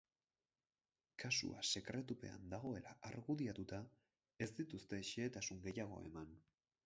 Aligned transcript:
Kasua 1.23 1.59
sekretupean 1.71 2.47
dagoela 2.55 2.95
argudiatuta 3.11 3.81
ez 4.45 4.49
dituzte 4.61 5.01
xehetasun 5.11 5.61
gehiago 5.69 6.01
eman. 6.09 6.35